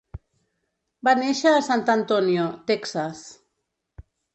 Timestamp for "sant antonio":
1.69-2.49